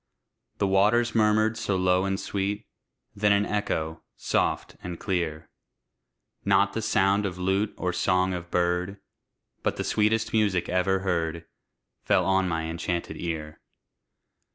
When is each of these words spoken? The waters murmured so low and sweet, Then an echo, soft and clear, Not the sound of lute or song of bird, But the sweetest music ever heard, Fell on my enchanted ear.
The 0.57 0.65
waters 0.65 1.13
murmured 1.13 1.59
so 1.59 1.75
low 1.75 2.05
and 2.05 2.19
sweet, 2.19 2.65
Then 3.15 3.31
an 3.31 3.45
echo, 3.45 4.01
soft 4.17 4.75
and 4.81 4.99
clear, 4.99 5.47
Not 6.43 6.73
the 6.73 6.81
sound 6.81 7.23
of 7.23 7.37
lute 7.37 7.75
or 7.77 7.93
song 7.93 8.33
of 8.33 8.49
bird, 8.49 8.99
But 9.61 9.77
the 9.77 9.83
sweetest 9.83 10.33
music 10.33 10.67
ever 10.69 11.01
heard, 11.01 11.45
Fell 12.01 12.25
on 12.25 12.49
my 12.49 12.63
enchanted 12.63 13.17
ear. 13.21 13.61